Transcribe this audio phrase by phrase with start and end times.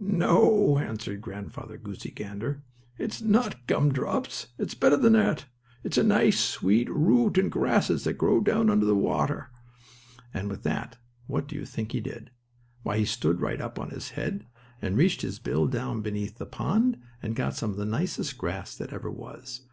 [0.00, 2.62] "No," answered Grandfather Goosey Gander,
[2.96, 4.46] "it is not gum drops.
[4.56, 5.44] It is better than that.
[5.82, 9.50] It is nice, sweet roots and grasses that grow down under water,"
[10.32, 12.30] and, with that, what do you think he did?
[12.82, 14.46] Why, he stood right up on his head,
[14.80, 18.74] and reached his bill down beneath the pond, and got some of the nicest grass
[18.76, 19.66] that ever was.